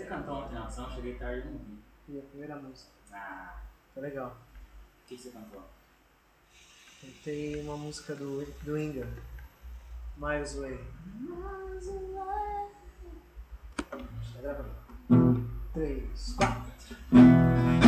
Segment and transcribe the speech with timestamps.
[0.00, 1.78] Você cantou ontem na ação, cheguei tarde e não vi.
[2.08, 2.90] E a primeira música.
[3.12, 3.60] Ah.
[3.92, 4.34] Foi legal.
[5.04, 5.62] O que você cantou?
[7.02, 9.06] Cantei uma música do, do Inga.
[10.16, 10.80] Miles Way.
[11.16, 12.70] Miles Away.
[13.76, 15.50] Tá gravando.
[15.74, 17.79] 3, 4.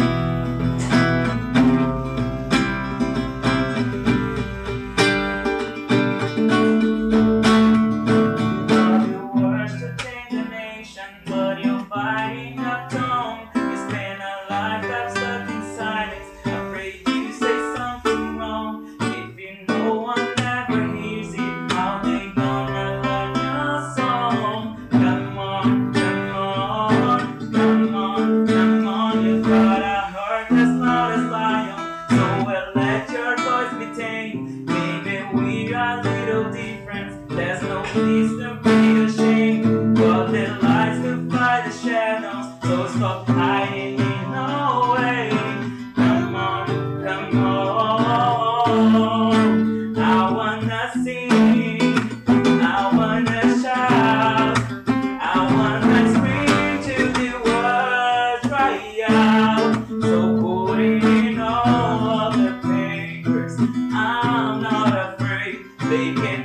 [37.94, 39.94] Need to be ashamed.
[39.96, 45.30] But the lights will fight the shadows, so stop hiding in no way.
[45.94, 46.66] Come on,
[47.04, 48.62] come on.
[49.98, 51.30] I wanna sing,
[52.62, 54.58] I wanna shout,
[55.20, 59.72] I wanna scream till the words dry out.
[60.00, 63.54] So put in all the papers.
[63.92, 65.56] I'm not afraid.
[65.90, 66.40] They can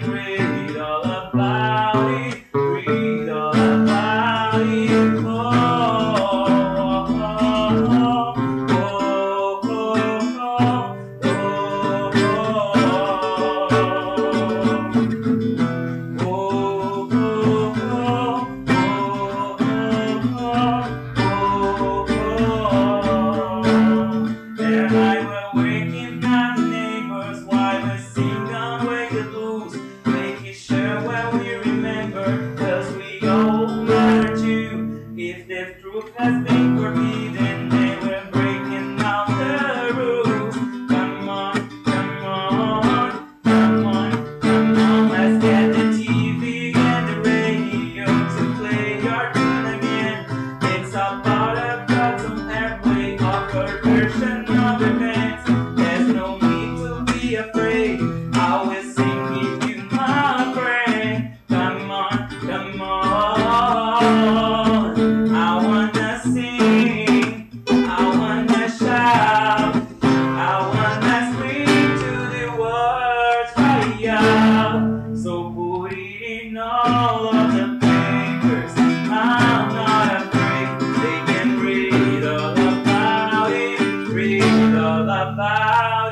[76.60, 78.73] all of the papers.
[78.78, 80.80] I'm not afraid.
[81.02, 83.80] They can read all about it.
[84.10, 86.07] Read all about it.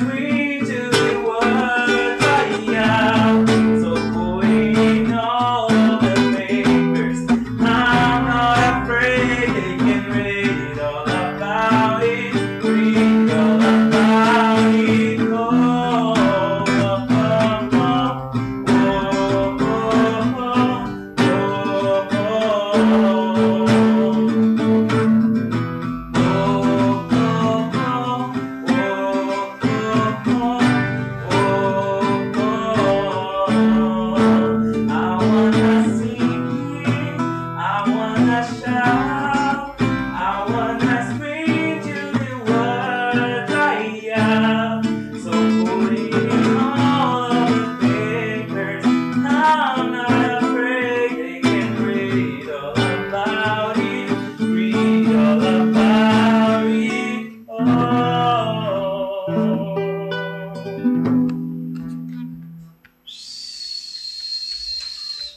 [0.00, 0.40] afraid.
[38.22, 38.59] I